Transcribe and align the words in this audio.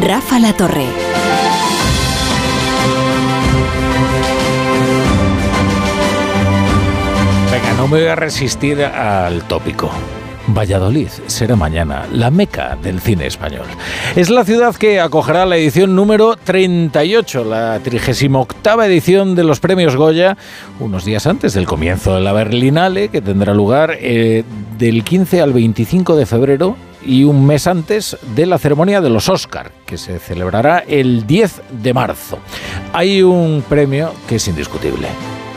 Rafa 0.00 0.38
La 0.38 0.52
Torre. 0.52 0.84
Venga, 7.50 7.72
no 7.76 7.88
me 7.88 8.00
voy 8.00 8.08
a 8.08 8.14
resistir 8.14 8.82
al 8.82 9.42
tópico. 9.44 9.90
Valladolid 10.48 11.08
será 11.26 11.56
mañana 11.56 12.06
la 12.12 12.30
meca 12.30 12.76
del 12.80 13.00
cine 13.00 13.26
español. 13.26 13.66
Es 14.14 14.30
la 14.30 14.44
ciudad 14.44 14.74
que 14.76 15.00
acogerá 15.00 15.46
la 15.46 15.56
edición 15.56 15.96
número 15.96 16.36
38, 16.36 17.44
la 17.44 17.80
38 17.82 18.82
edición 18.82 19.34
de 19.34 19.44
los 19.44 19.60
premios 19.60 19.96
Goya, 19.96 20.36
unos 20.78 21.04
días 21.04 21.26
antes 21.26 21.54
del 21.54 21.66
comienzo 21.66 22.14
de 22.14 22.20
la 22.20 22.32
Berlinale, 22.32 23.08
que 23.08 23.22
tendrá 23.22 23.54
lugar 23.54 23.96
eh, 23.98 24.44
del 24.78 25.04
15 25.04 25.40
al 25.40 25.52
25 25.52 26.16
de 26.16 26.26
febrero 26.26 26.76
y 27.06 27.24
un 27.24 27.46
mes 27.46 27.66
antes 27.66 28.16
de 28.34 28.46
la 28.46 28.58
ceremonia 28.58 29.00
de 29.00 29.10
los 29.10 29.28
Oscar, 29.28 29.70
que 29.86 29.96
se 29.96 30.18
celebrará 30.18 30.80
el 30.80 31.26
10 31.26 31.62
de 31.82 31.94
marzo. 31.94 32.38
Hay 32.92 33.22
un 33.22 33.64
premio 33.68 34.12
que 34.28 34.36
es 34.36 34.48
indiscutible. 34.48 35.08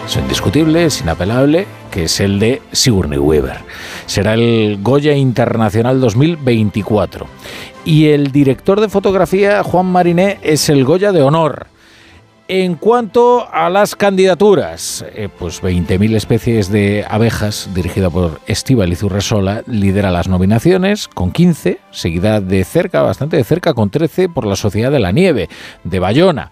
Es 0.05 0.15
indiscutible, 0.15 0.85
es 0.85 1.01
inapelable, 1.01 1.67
que 1.91 2.05
es 2.05 2.19
el 2.19 2.39
de 2.39 2.61
Sigourney 2.71 3.19
Weaver. 3.19 3.57
Será 4.05 4.35
el 4.35 4.79
Goya 4.81 5.13
Internacional 5.13 5.99
2024. 5.99 7.27
Y 7.85 8.07
el 8.07 8.31
director 8.31 8.79
de 8.81 8.89
fotografía, 8.89 9.63
Juan 9.63 9.87
Mariné, 9.87 10.39
es 10.41 10.69
el 10.69 10.85
Goya 10.85 11.11
de 11.11 11.21
Honor. 11.21 11.67
En 12.51 12.73
cuanto 12.73 13.47
a 13.53 13.69
las 13.69 13.95
candidaturas, 13.95 15.05
eh, 15.13 15.29
pues 15.29 15.61
20.000 15.61 16.15
especies 16.15 16.71
de 16.71 17.05
abejas, 17.07 17.69
dirigida 17.75 18.09
por 18.09 18.41
Estíbal 18.47 18.91
Urresola, 19.03 19.61
lidera 19.67 20.09
las 20.09 20.27
nominaciones 20.27 21.07
con 21.07 21.31
15, 21.31 21.79
seguida 21.91 22.41
de 22.41 22.63
cerca, 22.63 23.03
bastante 23.03 23.37
de 23.37 23.43
cerca, 23.43 23.75
con 23.75 23.91
13 23.91 24.29
por 24.29 24.47
la 24.47 24.55
Sociedad 24.55 24.89
de 24.89 24.99
la 24.99 25.11
Nieve, 25.11 25.47
de 25.83 25.99
Bayona. 25.99 26.49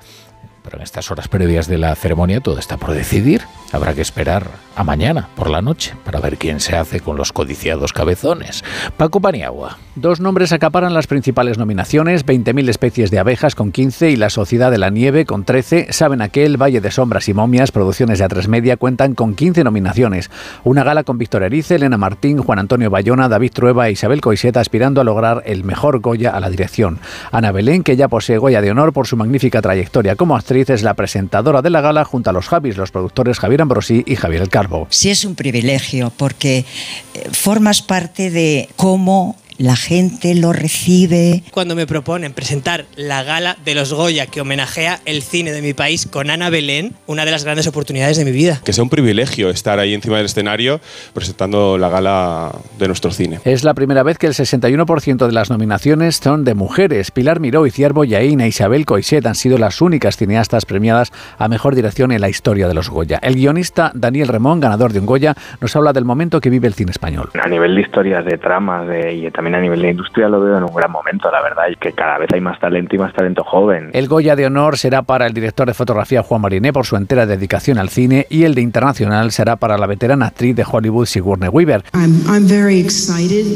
Pero 0.67 0.79
en 0.79 0.83
estas 0.83 1.09
horas 1.11 1.29
previas 1.29 1.67
de 1.67 1.77
la 1.77 1.95
ceremonia 1.95 2.41
todo 2.41 2.59
está 2.59 2.75
por 2.75 2.91
decidir. 2.91 3.43
Habrá 3.71 3.93
que 3.93 4.01
esperar 4.01 4.47
a 4.75 4.83
mañana 4.83 5.29
por 5.35 5.49
la 5.49 5.61
noche 5.61 5.93
para 6.03 6.19
ver 6.19 6.37
quién 6.37 6.59
se 6.59 6.75
hace 6.75 6.99
con 6.99 7.15
los 7.15 7.31
codiciados 7.31 7.93
cabezones. 7.93 8.65
Paco 8.97 9.21
Paniagua. 9.21 9.77
Dos 9.95 10.19
nombres 10.19 10.53
acaparan 10.53 10.93
las 10.93 11.07
principales 11.07 11.57
nominaciones, 11.57 12.25
20.000 12.25 12.69
especies 12.69 13.11
de 13.11 13.19
abejas 13.19 13.55
con 13.55 13.71
15 13.71 14.11
y 14.11 14.15
La 14.15 14.29
Sociedad 14.29 14.69
de 14.69 14.77
la 14.77 14.89
Nieve 14.89 15.25
con 15.25 15.45
13. 15.45 15.87
Saben 15.91 16.21
aquel, 16.21 16.61
Valle 16.61 16.81
de 16.81 16.91
Sombras 16.91 17.27
y 17.29 17.33
Momias, 17.33 17.71
producciones 17.71 18.19
de 18.19 18.25
A3 18.25 18.47
Media 18.47 18.77
cuentan 18.77 19.15
con 19.15 19.35
15 19.35 19.63
nominaciones. 19.63 20.29
Una 20.63 20.83
gala 20.83 21.03
con 21.03 21.17
Víctor 21.17 21.43
Erice, 21.43 21.75
Elena 21.75 21.97
Martín, 21.97 22.39
Juan 22.39 22.59
Antonio 22.59 22.89
Bayona, 22.89 23.29
David 23.29 23.51
Trueba 23.53 23.87
e 23.87 23.93
Isabel 23.93 24.21
Coiseta 24.21 24.59
aspirando 24.59 25.01
a 25.01 25.05
lograr 25.05 25.43
el 25.45 25.63
mejor 25.63 25.99
Goya 25.99 26.31
a 26.31 26.39
la 26.39 26.49
dirección. 26.49 26.99
Ana 27.31 27.51
Belén, 27.51 27.83
que 27.83 27.95
ya 27.95 28.09
posee 28.09 28.37
Goya 28.37 28.61
de 28.61 28.71
honor 28.71 28.93
por 28.93 29.07
su 29.07 29.17
magnífica 29.17 29.61
trayectoria 29.61 30.15
como 30.15 30.35
actriz, 30.35 30.56
es 30.65 30.83
la 30.83 30.93
presentadora 30.95 31.61
de 31.61 31.69
la 31.69 31.81
gala 31.81 32.03
junto 32.03 32.29
a 32.29 32.33
los 32.33 32.47
Javis, 32.47 32.77
los 32.77 32.91
productores 32.91 33.39
Javier 33.39 33.61
Ambrosí 33.61 34.03
y 34.05 34.15
Javier 34.15 34.41
El 34.41 34.49
Carbo. 34.49 34.87
Sí 34.89 35.09
es 35.09 35.23
un 35.25 35.35
privilegio 35.35 36.11
porque 36.15 36.65
eh, 37.13 37.29
formas 37.31 37.81
parte 37.81 38.31
de 38.31 38.69
cómo 38.75 39.35
la 39.57 39.75
gente 39.75 40.35
lo 40.35 40.53
recibe. 40.53 41.43
Cuando 41.51 41.75
me 41.75 41.87
proponen 41.87 42.33
presentar 42.33 42.85
la 42.95 43.23
gala 43.23 43.57
de 43.65 43.75
los 43.75 43.93
Goya 43.93 44.27
que 44.27 44.41
homenajea 44.41 44.99
el 45.05 45.21
cine 45.21 45.51
de 45.51 45.61
mi 45.61 45.73
país 45.73 46.05
con 46.05 46.29
Ana 46.29 46.49
Belén, 46.49 46.93
una 47.07 47.25
de 47.25 47.31
las 47.31 47.43
grandes 47.43 47.67
oportunidades 47.67 48.17
de 48.17 48.25
mi 48.25 48.31
vida. 48.31 48.61
Que 48.63 48.73
sea 48.73 48.83
un 48.83 48.89
privilegio 48.89 49.49
estar 49.49 49.79
ahí 49.79 49.93
encima 49.93 50.17
del 50.17 50.25
escenario 50.25 50.79
presentando 51.13 51.77
la 51.77 51.89
gala 51.89 52.51
de 52.77 52.87
nuestro 52.87 53.11
cine. 53.11 53.39
Es 53.45 53.63
la 53.63 53.73
primera 53.73 54.03
vez 54.03 54.17
que 54.17 54.27
el 54.27 54.33
61% 54.33 55.25
de 55.25 55.31
las 55.31 55.49
nominaciones 55.49 56.17
son 56.17 56.43
de 56.43 56.53
mujeres. 56.53 57.11
Pilar 57.11 57.39
Miró 57.39 57.65
y 57.65 57.71
Ciervo 57.71 58.03
Yaín 58.03 58.41
e 58.41 58.47
Isabel 58.47 58.85
Coixet 58.85 59.25
han 59.25 59.35
sido 59.35 59.57
las 59.57 59.81
únicas 59.81 60.17
cineastas 60.17 60.65
premiadas 60.65 61.11
a 61.37 61.47
mejor 61.47 61.75
dirección 61.75 62.11
en 62.11 62.21
la 62.21 62.29
historia 62.29 62.67
de 62.67 62.73
los 62.73 62.89
Goya. 62.89 63.19
El 63.21 63.35
guionista 63.35 63.91
Daniel 63.93 64.27
Remón, 64.27 64.59
ganador 64.59 64.93
de 64.93 64.99
un 64.99 65.05
Goya, 65.05 65.35
nos 65.61 65.75
habla 65.75 65.93
del 65.93 66.05
momento 66.05 66.41
que 66.41 66.49
vive 66.49 66.67
el 66.67 66.73
cine 66.73 66.91
español. 66.91 67.29
A 67.41 67.47
nivel 67.47 67.75
de 67.75 67.81
historias, 67.81 68.25
de 68.25 68.37
tramas 68.37 68.87
de, 68.87 69.13
y 69.13 69.31
también 69.31 69.46
a 69.55 69.61
nivel 69.61 69.81
de 69.81 69.91
industria 69.91 70.27
lo 70.27 70.39
veo 70.41 70.57
en 70.57 70.63
un 70.63 70.73
gran 70.73 70.91
momento, 70.91 71.29
la 71.31 71.41
verdad, 71.41 71.63
y 71.71 71.75
que 71.75 71.93
cada 71.93 72.17
vez 72.17 72.29
hay 72.33 72.41
más 72.41 72.59
talento 72.59 72.95
y 72.95 72.99
más 72.99 73.13
talento 73.13 73.43
joven. 73.43 73.89
El 73.93 74.07
Goya 74.07 74.35
de 74.35 74.45
honor 74.45 74.77
será 74.77 75.01
para 75.01 75.27
el 75.27 75.33
director 75.33 75.67
de 75.67 75.73
fotografía 75.73 76.23
Juan 76.23 76.41
Mariné 76.41 76.73
por 76.73 76.85
su 76.85 76.95
entera 76.95 77.25
dedicación 77.25 77.77
al 77.77 77.89
cine 77.89 78.27
y 78.29 78.43
el 78.43 78.55
de 78.55 78.61
internacional 78.61 79.31
será 79.31 79.55
para 79.55 79.77
la 79.77 79.87
veterana 79.87 80.27
actriz 80.27 80.55
de 80.55 80.65
Hollywood 80.69 81.05
Sigourney 81.05 81.49
Weaver. 81.49 81.83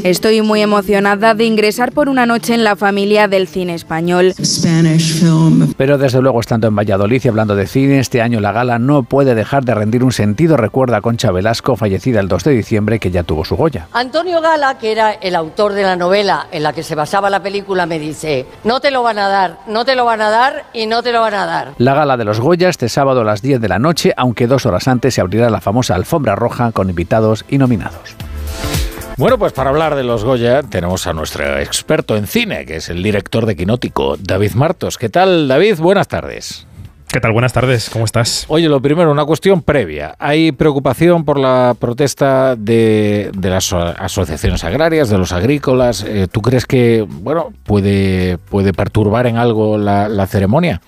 Estoy 0.04 0.42
muy 0.42 0.62
emocionada 0.62 1.34
de 1.34 1.44
ingresar 1.44 1.92
por 1.92 2.08
una 2.08 2.26
noche 2.26 2.54
en 2.54 2.64
la 2.64 2.76
familia 2.76 3.28
del 3.28 3.48
cine 3.48 3.74
español. 3.74 4.32
Pero 5.76 5.98
desde 5.98 6.22
luego, 6.22 6.40
estando 6.40 6.66
en 6.68 6.76
Valladolid 6.76 7.22
y 7.24 7.28
hablando 7.28 7.54
de 7.54 7.66
cine, 7.66 7.98
este 7.98 8.22
año 8.22 8.40
la 8.40 8.52
gala 8.52 8.78
no 8.78 9.02
puede 9.02 9.34
dejar 9.34 9.64
de 9.64 9.74
rendir 9.74 10.04
un 10.04 10.12
sentido, 10.12 10.56
recuerda 10.56 10.98
a 10.98 11.00
Concha 11.00 11.30
Velasco, 11.30 11.76
fallecida 11.76 12.20
el 12.20 12.28
2 12.28 12.44
de 12.44 12.52
diciembre, 12.52 12.98
que 12.98 13.10
ya 13.10 13.22
tuvo 13.22 13.44
su 13.44 13.56
Goya. 13.56 13.88
Antonio 13.92 14.40
Gala, 14.40 14.78
que 14.78 14.92
era 14.92 15.12
el 15.12 15.34
autor 15.34 15.72
de 15.72 15.81
la 15.82 15.96
novela 15.96 16.46
en 16.50 16.62
la 16.62 16.72
que 16.72 16.82
se 16.82 16.94
basaba 16.94 17.30
la 17.30 17.42
película, 17.42 17.86
me 17.86 17.98
dice, 17.98 18.46
no 18.64 18.80
te 18.80 18.90
lo 18.90 19.02
van 19.02 19.18
a 19.18 19.28
dar, 19.28 19.58
no 19.66 19.84
te 19.84 19.96
lo 19.96 20.04
van 20.04 20.20
a 20.20 20.30
dar 20.30 20.64
y 20.72 20.86
no 20.86 21.02
te 21.02 21.12
lo 21.12 21.20
van 21.20 21.34
a 21.34 21.46
dar. 21.46 21.72
La 21.78 21.94
gala 21.94 22.16
de 22.16 22.24
los 22.24 22.40
Goya 22.40 22.68
este 22.68 22.88
sábado 22.88 23.22
a 23.22 23.24
las 23.24 23.42
10 23.42 23.60
de 23.60 23.68
la 23.68 23.78
noche, 23.78 24.12
aunque 24.16 24.46
dos 24.46 24.66
horas 24.66 24.88
antes 24.88 25.14
se 25.14 25.20
abrirá 25.20 25.50
la 25.50 25.60
famosa 25.60 25.94
alfombra 25.94 26.34
roja 26.34 26.72
con 26.72 26.88
invitados 26.88 27.44
y 27.48 27.58
nominados. 27.58 28.16
Bueno, 29.16 29.38
pues 29.38 29.52
para 29.52 29.70
hablar 29.70 29.94
de 29.94 30.04
los 30.04 30.24
Goya 30.24 30.62
tenemos 30.62 31.06
a 31.06 31.12
nuestro 31.12 31.58
experto 31.58 32.16
en 32.16 32.26
cine, 32.26 32.64
que 32.64 32.76
es 32.76 32.88
el 32.88 33.02
director 33.02 33.44
de 33.46 33.56
Quinótico, 33.56 34.16
David 34.18 34.52
Martos. 34.54 34.96
¿Qué 34.96 35.10
tal, 35.10 35.48
David? 35.48 35.76
Buenas 35.78 36.08
tardes. 36.08 36.66
¿Qué 37.12 37.20
tal? 37.20 37.32
Buenas 37.32 37.52
tardes, 37.52 37.90
¿cómo 37.90 38.06
estás? 38.06 38.46
Oye, 38.48 38.70
lo 38.70 38.80
primero, 38.80 39.12
una 39.12 39.26
cuestión 39.26 39.60
previa. 39.60 40.16
¿Hay 40.18 40.50
preocupación 40.50 41.26
por 41.26 41.38
la 41.38 41.76
protesta 41.78 42.56
de, 42.56 43.30
de 43.36 43.50
las 43.50 43.70
asociaciones 43.74 44.64
agrarias, 44.64 45.10
de 45.10 45.18
los 45.18 45.32
agrícolas? 45.32 46.04
Eh, 46.08 46.26
¿Tú 46.32 46.40
crees 46.40 46.64
que, 46.64 47.06
bueno, 47.06 47.52
puede, 47.64 48.38
puede 48.38 48.72
perturbar 48.72 49.26
en 49.26 49.36
algo 49.36 49.76
la, 49.76 50.08
la 50.08 50.26
ceremonia? 50.26 50.80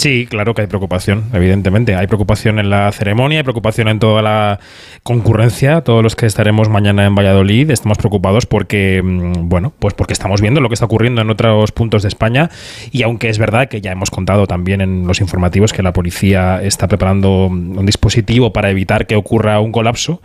Sí, 0.00 0.26
claro 0.26 0.54
que 0.54 0.62
hay 0.62 0.66
preocupación, 0.66 1.24
evidentemente. 1.34 1.94
Hay 1.94 2.06
preocupación 2.06 2.58
en 2.58 2.70
la 2.70 2.90
ceremonia, 2.90 3.40
hay 3.40 3.42
preocupación 3.42 3.86
en 3.86 3.98
toda 3.98 4.22
la 4.22 4.58
concurrencia. 5.02 5.82
Todos 5.82 6.02
los 6.02 6.16
que 6.16 6.24
estaremos 6.24 6.70
mañana 6.70 7.04
en 7.04 7.14
Valladolid 7.14 7.68
estamos 7.70 7.98
preocupados 7.98 8.46
porque, 8.46 9.02
mm, 9.04 9.50
bueno, 9.50 9.74
pues 9.78 9.92
porque 9.92 10.14
estamos 10.14 10.40
viendo 10.40 10.62
lo 10.62 10.70
que 10.70 10.72
está 10.72 10.86
ocurriendo 10.86 11.20
en 11.20 11.28
otros 11.28 11.72
puntos 11.72 12.00
de 12.00 12.08
España. 12.08 12.48
Y 12.90 13.02
aunque 13.02 13.28
es 13.28 13.38
verdad 13.38 13.68
que 13.68 13.82
ya 13.82 13.92
hemos 13.92 14.10
contado 14.10 14.46
también 14.46 14.80
en 14.80 15.06
los 15.06 15.20
informativos 15.20 15.74
que 15.74 15.82
la 15.82 15.92
policía 15.92 16.62
está 16.62 16.88
preparando 16.88 17.48
un 17.48 17.84
dispositivo 17.84 18.54
para 18.54 18.70
evitar 18.70 19.06
que 19.06 19.16
ocurra 19.16 19.60
un 19.60 19.70
colapso, 19.70 20.22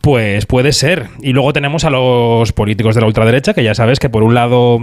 pues 0.00 0.46
puede 0.46 0.70
ser. 0.70 1.08
Y 1.20 1.32
luego 1.32 1.52
tenemos 1.52 1.82
a 1.82 1.90
los 1.90 2.52
políticos 2.52 2.94
de 2.94 3.00
la 3.00 3.08
ultraderecha 3.08 3.52
que 3.52 3.64
ya 3.64 3.74
sabes 3.74 3.98
que 3.98 4.08
por 4.08 4.22
un 4.22 4.34
lado 4.34 4.78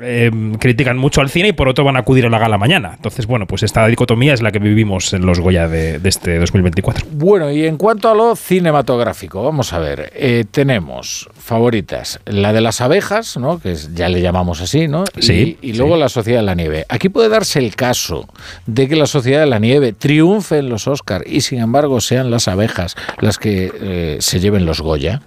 eh, 0.00 0.30
critican 0.60 0.96
mucho 0.96 1.20
al 1.20 1.30
cine 1.30 1.48
y 1.48 1.52
por 1.52 1.68
otro 1.68 1.84
van 1.84 1.96
a 1.96 2.00
acudir 2.00 2.24
a 2.26 2.30
la 2.30 2.38
gala 2.38 2.56
mañana. 2.56 2.92
Entonces, 2.94 3.26
bueno, 3.26 3.46
pues 3.48 3.63
esta 3.64 3.86
dicotomía 3.86 4.34
es 4.34 4.42
la 4.42 4.52
que 4.52 4.58
vivimos 4.58 5.12
en 5.12 5.26
los 5.26 5.40
Goya 5.40 5.68
de, 5.68 5.98
de 5.98 6.08
este 6.08 6.38
2024. 6.38 7.06
Bueno, 7.12 7.50
y 7.50 7.66
en 7.66 7.76
cuanto 7.76 8.10
a 8.10 8.14
lo 8.14 8.36
cinematográfico, 8.36 9.42
vamos 9.42 9.72
a 9.72 9.78
ver, 9.78 10.12
eh, 10.14 10.44
tenemos 10.50 11.28
favoritas, 11.38 12.20
la 12.26 12.52
de 12.52 12.60
las 12.60 12.80
abejas, 12.80 13.36
¿no? 13.36 13.58
que 13.58 13.72
es, 13.72 13.94
ya 13.94 14.08
le 14.08 14.20
llamamos 14.20 14.60
así, 14.60 14.88
¿no? 14.88 15.04
Sí, 15.18 15.58
Y, 15.60 15.70
y 15.70 15.72
luego 15.74 15.94
sí. 15.94 16.00
la 16.00 16.08
Sociedad 16.08 16.40
de 16.40 16.46
la 16.46 16.54
Nieve. 16.54 16.86
Aquí 16.88 17.08
puede 17.08 17.28
darse 17.28 17.58
el 17.58 17.74
caso 17.76 18.28
de 18.66 18.88
que 18.88 18.96
la 18.96 19.06
Sociedad 19.06 19.40
de 19.40 19.46
la 19.46 19.58
Nieve 19.58 19.92
triunfe 19.92 20.58
en 20.58 20.68
los 20.68 20.88
Oscar 20.88 21.24
y 21.26 21.40
sin 21.42 21.60
embargo 21.60 22.00
sean 22.00 22.30
las 22.30 22.48
abejas 22.48 22.96
las 23.20 23.38
que 23.38 23.72
eh, 23.80 24.16
se 24.20 24.40
lleven 24.40 24.66
los 24.66 24.80
Goya. 24.80 25.22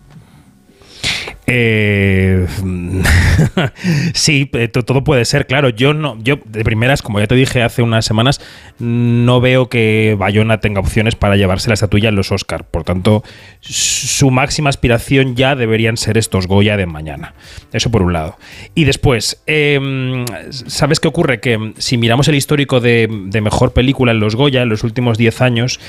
Eh, 1.49 2.45
sí, 4.13 4.49
eh, 4.53 4.67
to- 4.67 4.83
todo 4.83 5.03
puede 5.03 5.23
ser, 5.25 5.47
claro. 5.47 5.69
Yo 5.69 5.93
no, 5.93 6.17
yo 6.21 6.39
de 6.45 6.63
primeras, 6.63 7.01
como 7.01 7.19
ya 7.19 7.27
te 7.27 7.35
dije 7.35 7.63
hace 7.63 7.81
unas 7.81 8.05
semanas, 8.05 8.41
no 8.79 9.39
veo 9.39 9.69
que 9.69 10.15
Bayona 10.19 10.59
tenga 10.59 10.81
opciones 10.81 11.15
para 11.15 11.37
llevarse 11.37 11.69
la 11.69 11.75
estatuilla 11.75 12.09
en 12.09 12.15
los 12.15 12.31
Oscar. 12.31 12.65
Por 12.65 12.83
tanto, 12.83 13.23
su 13.61 14.29
máxima 14.29 14.69
aspiración 14.69 15.35
ya 15.35 15.55
deberían 15.55 15.95
ser 15.97 16.17
estos 16.17 16.47
Goya 16.47 16.75
de 16.77 16.85
mañana. 16.85 17.33
Eso 17.71 17.89
por 17.91 18.01
un 18.01 18.11
lado. 18.13 18.37
Y 18.75 18.83
después, 18.83 19.41
eh, 19.47 20.25
¿sabes 20.49 20.99
qué 20.99 21.07
ocurre? 21.07 21.39
Que 21.39 21.73
si 21.77 21.97
miramos 21.97 22.27
el 22.27 22.35
histórico 22.35 22.79
de, 22.81 23.07
de 23.09 23.41
mejor 23.41 23.71
película 23.73 24.11
en 24.11 24.19
los 24.19 24.35
Goya 24.35 24.61
en 24.63 24.69
los 24.69 24.83
últimos 24.83 25.17
10 25.17 25.41
años, 25.41 25.79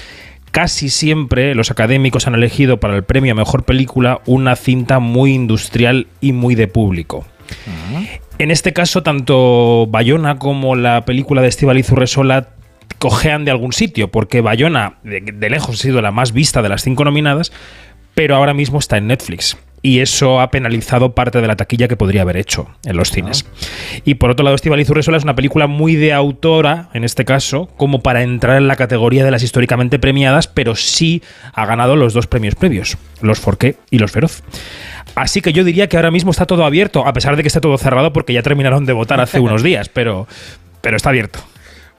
casi 0.50 0.88
siempre 0.88 1.54
los 1.54 1.70
académicos 1.70 2.26
han 2.26 2.34
elegido 2.34 2.80
para 2.80 2.96
el 2.96 3.04
premio 3.04 3.32
a 3.32 3.34
mejor 3.36 3.64
película 3.64 4.20
una 4.26 4.56
cinta 4.56 4.98
muy 4.98 5.32
industrial 5.32 6.06
y 6.20 6.32
muy 6.32 6.54
de 6.54 6.68
público. 6.68 7.26
En 8.38 8.50
este 8.50 8.72
caso, 8.72 9.02
tanto 9.02 9.86
Bayona 9.88 10.38
como 10.38 10.76
la 10.76 11.04
película 11.04 11.42
de 11.42 11.48
Estíbaliz 11.48 11.90
Urresola 11.90 12.50
cojean 12.98 13.44
de 13.44 13.50
algún 13.50 13.72
sitio, 13.72 14.08
porque 14.08 14.40
Bayona 14.40 14.98
de, 15.02 15.20
de 15.20 15.50
lejos 15.50 15.76
ha 15.76 15.82
sido 15.82 16.02
la 16.02 16.10
más 16.10 16.32
vista 16.32 16.62
de 16.62 16.68
las 16.68 16.82
cinco 16.82 17.04
nominadas, 17.04 17.52
pero 18.14 18.36
ahora 18.36 18.54
mismo 18.54 18.78
está 18.78 18.96
en 18.96 19.06
Netflix. 19.06 19.56
Y 19.82 20.00
eso 20.00 20.40
ha 20.40 20.50
penalizado 20.50 21.14
parte 21.14 21.40
de 21.40 21.46
la 21.46 21.56
taquilla 21.56 21.88
que 21.88 21.96
podría 21.96 22.22
haber 22.22 22.36
hecho 22.36 22.68
en 22.84 22.96
los 22.96 23.10
cines. 23.10 23.46
Y 24.04 24.14
por 24.14 24.30
otro 24.30 24.44
lado, 24.44 24.56
Estivaliz 24.56 24.88
Urresola 24.90 25.16
es 25.16 25.24
una 25.24 25.34
película 25.34 25.66
muy 25.66 25.94
de 25.94 26.12
autora, 26.12 26.88
en 26.94 27.04
este 27.04 27.24
caso, 27.24 27.68
como 27.76 28.00
para 28.02 28.22
entrar 28.22 28.56
en 28.56 28.68
la 28.68 28.76
categoría 28.76 29.24
de 29.24 29.30
las 29.30 29.42
históricamente 29.42 29.98
premiadas, 29.98 30.48
pero 30.48 30.74
sí 30.74 31.22
ha 31.52 31.66
ganado 31.66 31.96
los 31.96 32.12
dos 32.14 32.26
premios 32.26 32.54
previos, 32.54 32.98
los 33.22 33.38
Forqué 33.38 33.76
y 33.90 33.98
los 33.98 34.10
Feroz. 34.10 34.42
Así 35.14 35.40
que 35.40 35.52
yo 35.52 35.64
diría 35.64 35.88
que 35.88 35.96
ahora 35.96 36.10
mismo 36.10 36.30
está 36.30 36.46
todo 36.46 36.64
abierto, 36.64 37.06
a 37.06 37.12
pesar 37.12 37.36
de 37.36 37.42
que 37.42 37.48
está 37.48 37.60
todo 37.60 37.76
cerrado 37.78 38.12
porque 38.12 38.32
ya 38.32 38.42
terminaron 38.42 38.86
de 38.86 38.92
votar 38.92 39.20
hace 39.20 39.40
unos 39.40 39.62
días, 39.62 39.88
pero, 39.88 40.26
pero 40.80 40.96
está 40.96 41.10
abierto. 41.10 41.40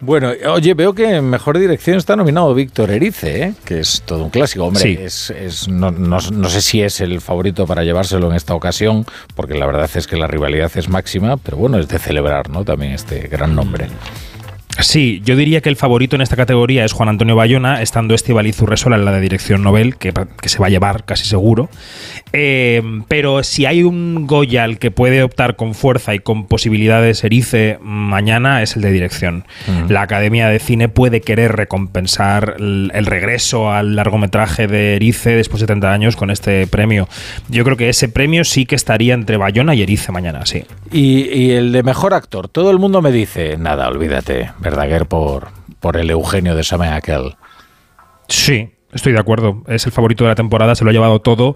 Bueno, 0.02 0.32
oye, 0.54 0.74
veo 0.76 0.94
que 0.94 1.18
en 1.18 1.30
mejor 1.30 1.60
dirección 1.60 1.98
está 1.98 2.16
nominado 2.16 2.54
Víctor 2.54 2.90
Erice, 2.90 3.44
¿eh? 3.44 3.54
que 3.66 3.82
es 3.82 4.02
todo 4.06 4.24
un 4.24 4.30
clásico. 4.30 4.64
Hombre, 4.66 4.82
Sí. 4.82 4.98
es, 4.98 5.30
es- 5.32 5.68
no, 5.68 5.92
no- 5.92 6.20
no 6.32 6.50
sé 6.50 6.62
si 6.62 6.82
es 6.82 7.02
el 7.02 7.20
favorito 7.20 7.68
para 7.68 7.84
llevárselo 7.84 8.30
en 8.30 8.36
esta 8.38 8.54
ocasión, 8.56 9.06
porque 9.36 9.56
la 9.56 9.66
verdad 9.66 9.90
es 9.94 10.08
que 10.08 10.16
la 10.16 10.28
rivalidad 10.28 10.72
es 10.76 10.88
máxima, 10.88 11.36
pero 11.36 11.58
bueno, 11.58 11.78
es 11.80 11.90
de 11.90 12.00
celebrar, 12.00 12.50
¿no? 12.50 12.64
También 12.64 12.94
este 12.94 13.28
gran 13.28 13.54
nombre. 13.56 13.88
Sí, 14.82 15.22
yo 15.26 15.36
diría 15.36 15.62
que 15.62 15.70
el 15.70 15.76
favorito 15.76 16.16
en 16.16 16.22
esta 16.22 16.36
categoría 16.36 16.86
es 16.86 16.94
Juan 16.94 17.10
Antonio 17.10 17.36
Bayona, 17.36 17.82
estando 17.82 18.16
Estivaliz 18.16 18.62
Urresola 18.62 18.96
en 18.96 19.06
la 19.06 19.12
de 19.12 19.20
dirección 19.20 19.64
Nobel, 19.64 19.98
que, 19.98 20.14
que 20.42 20.50
se 20.50 20.60
va 20.60 20.68
a 20.68 20.70
llevar 20.70 21.06
casi 21.06 21.26
seguro. 21.26 21.70
Eh, 22.32 22.82
pero 23.08 23.44
si 23.44 23.66
hay 23.66 23.84
un 23.84 24.28
Goya 24.28 24.64
al 24.64 24.78
que 24.78 24.92
puede 24.92 25.24
optar 25.24 25.56
con 25.56 25.74
fuerza 25.74 26.14
y 26.14 26.20
con 26.20 26.46
posibilidades 26.46 27.24
Erice 27.24 27.80
mañana 27.82 28.62
es 28.62 28.76
el 28.76 28.82
de 28.82 28.92
dirección. 28.92 29.46
La 29.88 30.04
Academia 30.04 30.48
de 30.48 30.60
Cine 30.60 30.90
puede 30.90 31.22
querer 31.22 31.56
recompensar 31.56 32.56
el, 32.60 32.92
el 32.94 33.06
regreso 33.06 33.72
al 33.72 33.96
largometraje 33.96 34.68
de 34.68 34.96
Erice 34.96 35.32
después 35.32 35.62
de 35.62 35.68
70 35.68 35.92
años 35.92 36.16
con 36.16 36.30
este 36.30 36.68
premio. 36.68 37.08
Yo 37.50 37.64
creo 37.64 37.78
que 37.78 37.90
ese 37.90 38.10
premio 38.10 38.44
sí 38.44 38.66
que 38.66 38.76
estaría 38.76 39.14
entre 39.14 39.38
Bayona 39.38 39.76
y 39.76 39.82
Erice 39.82 40.12
mañana, 40.12 40.46
sí. 40.46 40.64
Y, 40.92 41.30
y 41.30 41.52
el 41.52 41.72
de 41.72 41.84
mejor 41.84 42.14
actor, 42.14 42.48
todo 42.48 42.72
el 42.72 42.80
mundo 42.80 43.02
me 43.02 43.12
dice, 43.12 43.58
nada, 43.58 43.88
olvídate, 43.88 44.52
Verdaguer 44.60 45.06
por, 45.06 45.50
por 45.80 45.98
el 45.98 46.10
Eugenio 46.10 46.56
de 46.56 46.64
Samuel 46.64 46.94
aquel. 46.94 47.36
Sí, 48.28 48.72
estoy 48.92 49.14
de 49.14 49.20
acuerdo. 49.20 49.64
Es 49.68 49.86
el 49.86 49.92
favorito 49.92 50.24
de 50.24 50.30
la 50.30 50.36
temporada, 50.36 50.76
se 50.76 50.84
lo 50.84 50.90
ha 50.90 50.94
llevado 50.94 51.20
todo 51.20 51.56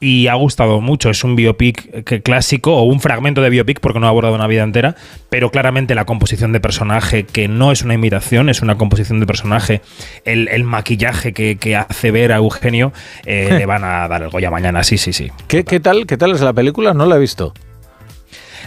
y 0.00 0.26
ha 0.28 0.34
gustado 0.34 0.80
mucho. 0.80 1.10
Es 1.10 1.24
un 1.24 1.36
biopic 1.36 2.04
que 2.04 2.22
clásico 2.22 2.76
o 2.76 2.82
un 2.82 3.00
fragmento 3.00 3.40
de 3.40 3.50
biopic 3.50 3.80
porque 3.80 4.00
no 4.00 4.06
ha 4.06 4.10
abordado 4.10 4.34
una 4.34 4.46
vida 4.46 4.62
entera, 4.62 4.96
pero 5.28 5.50
claramente 5.50 5.94
la 5.94 6.04
composición 6.04 6.52
de 6.52 6.60
personaje, 6.60 7.24
que 7.24 7.48
no 7.48 7.72
es 7.72 7.82
una 7.82 7.94
imitación, 7.94 8.48
es 8.48 8.62
una 8.62 8.76
composición 8.76 9.20
de 9.20 9.26
personaje, 9.26 9.80
el, 10.24 10.48
el 10.48 10.64
maquillaje 10.64 11.32
que, 11.32 11.56
que 11.56 11.76
hace 11.76 12.10
ver 12.10 12.32
a 12.32 12.36
Eugenio, 12.36 12.92
eh, 13.24 13.48
le 13.58 13.66
van 13.66 13.84
a 13.84 14.06
dar 14.08 14.22
el 14.22 14.30
Goya 14.30 14.50
mañana, 14.50 14.84
sí, 14.84 14.98
sí, 14.98 15.12
sí. 15.12 15.30
¿Qué, 15.48 15.64
¿Qué 15.64 15.80
tal? 15.80 16.06
¿Qué 16.06 16.16
tal 16.16 16.32
es 16.32 16.40
la 16.40 16.52
película? 16.52 16.94
No 16.94 17.06
la 17.06 17.16
he 17.16 17.20
visto. 17.20 17.54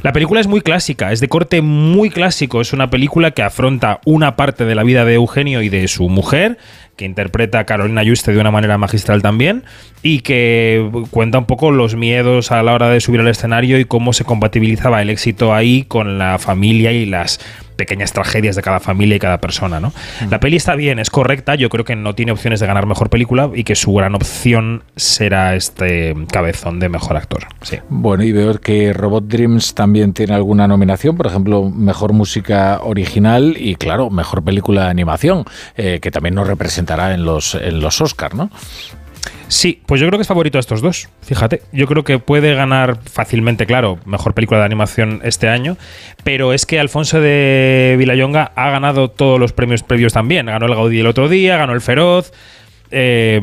La 0.03 0.13
película 0.13 0.39
es 0.39 0.47
muy 0.47 0.61
clásica, 0.61 1.11
es 1.11 1.19
de 1.19 1.27
corte 1.27 1.61
muy 1.61 2.09
clásico. 2.09 2.61
Es 2.61 2.73
una 2.73 2.89
película 2.89 3.31
que 3.31 3.41
afronta 3.41 3.99
una 4.05 4.35
parte 4.35 4.65
de 4.65 4.75
la 4.75 4.83
vida 4.83 5.05
de 5.05 5.15
Eugenio 5.15 5.61
y 5.61 5.69
de 5.69 5.87
su 5.87 6.07
mujer, 6.09 6.57
que 6.97 7.05
interpreta 7.05 7.59
a 7.59 7.65
Carolina 7.65 8.03
Juste 8.05 8.33
de 8.33 8.39
una 8.39 8.51
manera 8.51 8.77
magistral 8.77 9.21
también, 9.21 9.63
y 10.03 10.19
que 10.19 10.89
cuenta 11.11 11.37
un 11.37 11.45
poco 11.45 11.71
los 11.71 11.95
miedos 11.95 12.51
a 12.51 12.61
la 12.63 12.73
hora 12.73 12.89
de 12.89 12.99
subir 12.99 13.21
al 13.21 13.27
escenario 13.27 13.79
y 13.79 13.85
cómo 13.85 14.11
se 14.11 14.25
compatibilizaba 14.25 15.01
el 15.01 15.09
éxito 15.09 15.53
ahí 15.53 15.83
con 15.83 16.17
la 16.17 16.37
familia 16.39 16.91
y 16.91 17.05
las 17.05 17.39
pequeñas 17.77 18.11
tragedias 18.11 18.55
de 18.55 18.61
cada 18.61 18.79
familia 18.81 19.15
y 19.15 19.19
cada 19.19 19.39
persona, 19.39 19.79
¿no? 19.79 19.93
La 20.29 20.39
peli 20.39 20.57
está 20.57 20.75
bien, 20.75 20.99
es 20.99 21.09
correcta, 21.09 21.55
yo 21.55 21.69
creo 21.69 21.85
que 21.85 21.95
no 21.95 22.15
tiene 22.15 22.33
opciones 22.33 22.59
de 22.59 22.67
ganar 22.67 22.85
mejor 22.85 23.09
película 23.09 23.49
y 23.53 23.63
que 23.63 23.75
su 23.75 23.93
gran 23.93 24.15
opción 24.15 24.83
será 24.95 25.55
este 25.55 26.15
cabezón 26.31 26.79
de 26.79 26.89
mejor 26.89 27.15
actor. 27.15 27.45
Sí. 27.61 27.77
Bueno, 27.87 28.23
y 28.23 28.31
veo 28.31 28.59
que 28.59 28.91
Robot 28.93 29.27
Dreams 29.27 29.75
también 29.75 30.13
tiene 30.13 30.33
alguna 30.33 30.67
nominación, 30.67 31.15
por 31.15 31.27
ejemplo, 31.27 31.69
mejor 31.69 32.13
música 32.13 32.79
original 32.81 33.55
y, 33.57 33.75
claro, 33.75 34.09
mejor 34.09 34.43
película 34.43 34.85
de 34.85 34.89
animación, 34.89 35.45
eh, 35.75 35.99
que 36.01 36.09
también 36.11 36.33
nos 36.33 36.47
en 37.13 37.25
los, 37.25 37.55
en 37.55 37.79
los 37.79 38.01
¿no? 38.33 38.49
Sí, 39.49 39.81
pues 39.85 40.01
yo 40.01 40.07
creo 40.07 40.17
que 40.17 40.23
es 40.23 40.27
favorito 40.27 40.57
a 40.57 40.59
estos 40.59 40.81
dos. 40.81 41.09
Fíjate, 41.21 41.61
yo 41.71 41.87
creo 41.87 42.03
que 42.03 42.19
puede 42.19 42.53
ganar 42.53 42.99
fácilmente, 43.09 43.65
claro, 43.65 43.97
mejor 44.05 44.33
película 44.33 44.59
de 44.59 44.65
animación 44.65 45.21
este 45.23 45.47
año, 45.47 45.77
pero 46.23 46.51
es 46.51 46.65
que 46.65 46.79
Alfonso 46.79 47.21
de 47.21 47.95
Villayonga 47.97 48.51
ha 48.55 48.69
ganado 48.69 49.09
todos 49.09 49.39
los 49.39 49.53
premios 49.53 49.83
previos 49.83 50.13
también. 50.13 50.47
Ganó 50.47 50.65
el 50.65 50.75
Gaudí 50.75 50.99
el 50.99 51.07
otro 51.07 51.29
día, 51.29 51.57
ganó 51.57 51.73
el 51.73 51.81
Feroz. 51.81 52.33
Eh, 52.91 53.39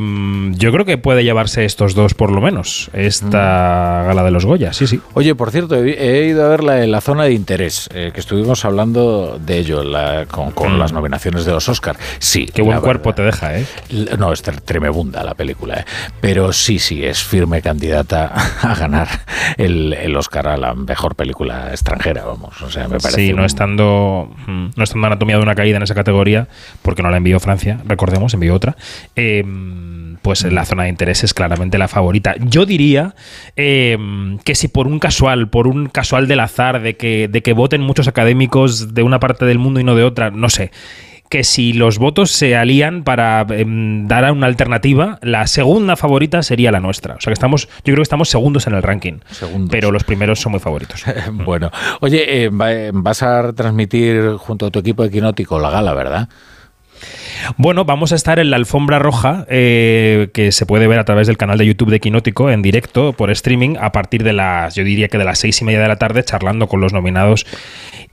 yo 0.53 0.71
creo 0.71 0.85
que 0.85 0.97
puede 0.97 1.23
llevarse 1.23 1.65
estos 1.65 1.93
dos 1.95 2.13
por 2.13 2.31
lo 2.31 2.41
menos, 2.41 2.89
esta 2.93 4.03
gala 4.07 4.23
de 4.23 4.31
los 4.31 4.45
Goya, 4.45 4.73
sí, 4.73 4.87
sí. 4.87 4.99
Oye, 5.13 5.35
por 5.35 5.51
cierto, 5.51 5.75
he, 5.75 6.27
ido 6.27 6.45
a 6.45 6.49
ver 6.49 6.63
la, 6.63 6.85
la 6.87 7.01
zona 7.01 7.23
de 7.25 7.33
interés, 7.33 7.89
eh, 7.93 8.11
que 8.13 8.19
estuvimos 8.19 8.65
hablando 8.65 9.39
de 9.39 9.57
ello 9.59 9.83
la- 9.83 10.25
con, 10.25 10.51
con 10.51 10.75
Mm. 10.75 10.79
las 10.79 10.93
nominaciones 10.93 11.45
de 11.45 11.51
los 11.51 11.69
Oscar. 11.69 11.95
Sí, 12.19 12.47
Qué 12.53 12.61
buen 12.61 12.79
cuerpo 12.81 13.09
verdad. 13.13 13.15
te 13.15 13.23
deja, 13.23 13.57
¿eh? 13.59 13.65
No, 14.17 14.33
es 14.33 14.43
tre- 14.43 14.61
tremebunda 14.61 15.23
la 15.23 15.33
película, 15.35 15.79
¿eh? 15.81 15.85
pero 16.21 16.51
sí, 16.51 16.79
sí, 16.79 17.03
es 17.05 17.23
firme 17.23 17.61
candidata 17.61 18.31
a 18.61 18.75
ganar 18.75 19.07
el, 19.57 19.93
el 19.93 20.15
Oscar 20.17 20.47
a 20.47 20.57
la 20.57 20.73
mejor 20.73 21.15
película 21.15 21.69
extranjera, 21.71 22.23
vamos. 22.25 22.61
O 22.61 22.71
sea, 22.71 22.87
me 22.87 22.99
parece. 22.99 23.21
Sí, 23.27 23.33
no 23.33 23.39
un- 23.41 23.45
estando, 23.45 24.29
mm, 24.47 24.67
no 24.75 24.83
estando 24.83 25.07
Anatomía 25.07 25.37
de 25.37 25.43
una 25.43 25.55
caída 25.55 25.77
en 25.77 25.83
esa 25.83 25.93
categoría, 25.95 26.47
porque 26.81 27.03
no 27.03 27.09
la 27.11 27.17
envió 27.17 27.39
Francia, 27.39 27.79
recordemos, 27.85 28.33
envió 28.33 28.53
otra, 28.55 28.75
eh, 29.15 29.34
pues 30.21 30.43
la 30.43 30.65
zona 30.65 30.83
de 30.83 30.89
interés 30.89 31.23
es 31.23 31.33
claramente 31.33 31.77
la 31.77 31.87
favorita. 31.87 32.35
Yo 32.39 32.65
diría 32.65 33.15
eh, 33.55 33.97
que 34.43 34.55
si 34.55 34.67
por 34.67 34.87
un 34.87 34.99
casual, 34.99 35.49
por 35.49 35.67
un 35.67 35.87
casual 35.87 36.27
del 36.27 36.39
azar, 36.39 36.81
de 36.81 36.95
que, 36.97 37.27
de 37.27 37.41
que 37.43 37.53
voten 37.53 37.81
muchos 37.81 38.07
académicos 38.07 38.93
de 38.93 39.03
una 39.03 39.19
parte 39.19 39.45
del 39.45 39.59
mundo 39.59 39.79
y 39.79 39.83
no 39.83 39.95
de 39.95 40.03
otra, 40.03 40.31
no 40.31 40.49
sé. 40.49 40.71
Que 41.27 41.43
si 41.43 41.73
los 41.73 41.97
votos 41.97 42.29
se 42.31 42.55
alían 42.55 43.03
para 43.03 43.45
em, 43.49 44.07
dar 44.07 44.25
a 44.25 44.31
una 44.31 44.45
alternativa, 44.45 45.17
la 45.23 45.47
segunda 45.47 45.95
favorita 45.95 46.43
sería 46.43 46.71
la 46.71 46.79
nuestra. 46.79 47.15
O 47.15 47.19
sea 47.21 47.31
que 47.31 47.33
estamos, 47.33 47.67
yo 47.67 47.81
creo 47.83 47.95
que 47.97 48.01
estamos 48.03 48.29
segundos 48.29 48.67
en 48.67 48.75
el 48.75 48.83
ranking. 48.83 49.13
Segundos. 49.31 49.69
Pero 49.71 49.91
los 49.91 50.03
primeros 50.03 50.39
son 50.39 50.51
muy 50.51 50.59
favoritos. 50.61 51.03
Bueno, 51.31 51.71
oye, 52.01 52.43
eh, 52.45 52.49
va- 52.49 52.91
vas 52.93 53.23
a 53.23 53.53
transmitir 53.53 54.33
junto 54.37 54.67
a 54.67 54.71
tu 54.71 54.79
equipo 54.79 55.03
equinótico 55.03 55.59
la 55.59 55.71
gala, 55.71 55.93
¿verdad? 55.95 56.29
Bueno, 57.57 57.85
vamos 57.85 58.11
a 58.11 58.15
estar 58.15 58.39
en 58.39 58.49
la 58.49 58.57
alfombra 58.57 58.99
roja, 58.99 59.45
eh, 59.49 60.29
que 60.33 60.51
se 60.51 60.65
puede 60.65 60.87
ver 60.87 60.99
a 60.99 61.05
través 61.05 61.27
del 61.27 61.37
canal 61.37 61.57
de 61.57 61.65
YouTube 61.65 61.89
de 61.89 61.99
Quinótico 61.99 62.49
en 62.49 62.61
directo 62.61 63.13
por 63.13 63.31
streaming 63.31 63.75
a 63.79 63.91
partir 63.91 64.23
de 64.23 64.33
las, 64.33 64.75
yo 64.75 64.83
diría 64.83 65.07
que 65.07 65.17
de 65.17 65.25
las 65.25 65.39
seis 65.39 65.61
y 65.61 65.65
media 65.65 65.79
de 65.81 65.87
la 65.87 65.97
tarde, 65.97 66.23
charlando 66.23 66.67
con 66.67 66.81
los 66.81 66.93
nominados 66.93 67.45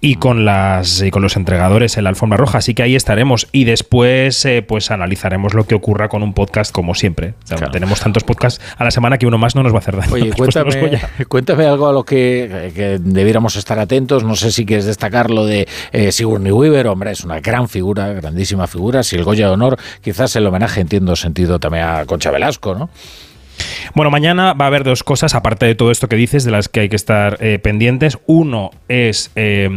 y 0.01 0.17
con 0.17 0.45
las 0.45 1.01
y 1.01 1.11
con 1.11 1.23
los 1.23 1.37
entregadores 1.37 1.97
en 1.97 2.05
la 2.05 2.11
alfombra 2.11 2.37
roja. 2.37 2.59
Así 2.59 2.75
que 2.75 2.83
ahí 2.83 2.97
estaremos 2.97 3.49
y 3.53 3.65
después 3.65 4.45
eh, 4.45 4.63
pues 4.67 4.91
analizaremos 4.91 5.55
lo 5.55 5.65
que 5.65 5.75
ocurra 5.75 6.09
con 6.09 6.23
un 6.23 6.35
podcast 6.35 6.73
como 6.73 6.95
siempre. 6.95 7.35
O 7.45 7.47
sea, 7.47 7.57
Claro. 7.63 7.73
Tenemos 7.73 8.01
tantos 8.01 8.25
podcasts 8.25 8.61
a 8.77 8.83
la 8.83 8.91
semana 8.91 9.19
que 9.19 9.27
uno 9.27 9.39
más 9.39 9.55
no 9.55 9.63
nos 9.63 9.73
va 9.73 9.77
a 9.77 9.79
hacer 9.79 9.97
daño. 9.97 10.13
Oye, 10.13 10.33
cuéntame, 10.37 11.01
cuéntame 11.29 11.67
algo 11.67 11.89
a 11.89 11.93
lo 11.93 12.05
que, 12.05 12.73
que 12.75 12.99
debiéramos 13.01 13.55
estar 13.55 13.79
atentos. 13.79 14.25
No 14.25 14.35
sé 14.35 14.51
si 14.51 14.67
quieres 14.67 14.85
destacar 14.85 15.31
lo 15.31 15.47
de 15.47 15.69
eh, 15.93 16.11
Sigourney 16.11 16.51
Weaver. 16.51 16.89
Hombre, 16.89 17.13
es 17.13 17.23
una 17.23 17.39
gran 17.41 17.69
figura, 17.69 18.09
grandísima 18.13 18.67
figura. 18.67 18.82
Si 19.03 19.17
el 19.17 19.25
Goya 19.25 19.47
de 19.47 19.53
Honor, 19.53 19.79
quizás 20.03 20.35
el 20.37 20.47
homenaje, 20.47 20.81
entiendo, 20.81 21.15
sentido 21.17 21.59
también 21.59 21.85
a 21.85 22.05
Concha 22.07 22.31
Velasco, 22.31 22.75
¿no? 22.75 22.91
Bueno, 23.95 24.11
mañana 24.11 24.55
va 24.55 24.65
a 24.65 24.69
haber 24.69 24.83
dos 24.83 25.05
cosas, 25.05 25.35
aparte 25.35 25.67
de 25.67 25.75
todo 25.75 25.91
esto 25.91 26.09
que 26.09 26.17
dices, 26.17 26.43
de 26.45 26.51
las 26.51 26.69
que 26.71 26.81
hay 26.81 26.89
que 26.89 26.97
estar 26.97 27.37
eh, 27.41 27.59
pendientes. 27.59 28.19
Uno 28.27 28.71
es 28.89 29.31
eh, 29.37 29.69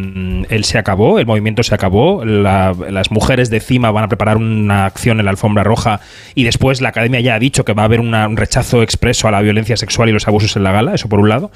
el 0.49 0.63
se 0.63 0.77
acabó, 0.77 1.19
el 1.19 1.25
movimiento 1.25 1.61
se 1.61 1.75
acabó. 1.75 2.23
la- 2.23 2.73
las 2.89 3.11
mujeres 3.11 3.49
de 3.49 3.59
CIMA 3.59 3.91
van 3.91 4.05
a 4.05 4.07
preparar 4.07 4.37
una 4.37 4.85
acción 4.85 5.19
en 5.19 5.25
la 5.25 5.31
alfombra 5.31 5.63
roja 5.63 5.99
y 6.33 6.45
después 6.45 6.79
la 6.81 6.89
academia 6.89 7.19
ya 7.19 7.35
ha 7.35 7.39
dicho 7.39 7.65
que 7.65 7.73
va 7.73 7.81
a 7.83 7.85
haber 7.85 7.99
un 7.99 8.37
rechazo 8.37 8.81
expreso 8.81 9.27
a 9.27 9.31
la 9.31 9.41
violencia 9.41 9.75
sexual 9.75 10.07
y 10.09 10.13
los 10.13 10.27
abusos 10.27 10.55
en 10.55 10.63
la 10.63 10.71
gala, 10.71 10.95
eso 10.95 11.09
por 11.09 11.19
un 11.19 11.27
lado. 11.29 11.51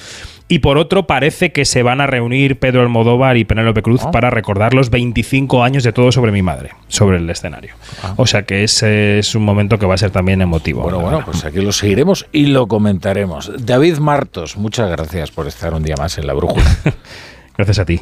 Y 0.51 0.59
por 0.59 0.79
otro, 0.79 1.05
parece 1.05 1.51
que 1.51 1.63
se 1.63 1.83
van 1.83 2.01
a 2.01 2.07
reunir 2.07 2.57
Pedro 2.57 2.81
Almodóvar 2.81 3.37
y 3.37 3.45
Penélope 3.45 3.83
Cruz 3.83 4.01
para 4.11 4.31
recordar 4.31 4.73
los 4.73 4.89
25 4.89 5.63
años 5.63 5.83
de 5.83 5.93
todo 5.93 6.11
sobre 6.11 6.31
mi 6.31 6.41
madre, 6.41 6.71
sobre 6.87 7.17
el 7.17 7.29
escenario. 7.29 7.75
O 8.15 8.25
sea 8.25 8.43
que 8.43 8.63
ese 8.63 9.19
es 9.19 9.35
un 9.35 9.43
momento 9.43 9.77
que 9.77 9.85
va 9.85 9.93
a 9.93 9.97
ser 9.97 10.09
también 10.09 10.41
emotivo. 10.41 10.81
Bueno, 10.81 10.99
bueno, 11.01 11.21
pues 11.23 11.45
aquí 11.45 11.61
lo 11.61 11.71
seguiremos 11.71 12.25
y 12.31 12.47
lo 12.47 12.67
comentaremos. 12.67 13.51
David 13.63 13.99
Martos, 13.99 14.57
muchas 14.57 14.89
gracias 14.89 15.29
por 15.29 15.47
estar 15.47 15.71
un 15.75 15.83
día 15.83 15.95
más 15.99 16.17
en 16.17 16.25
la 16.25 16.33
brújula. 16.33 16.65
Gracias 17.55 17.79
a 17.79 17.85
ti. 17.85 17.99